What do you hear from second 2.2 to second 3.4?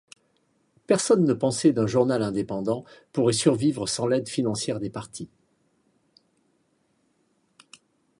indépendant pourrait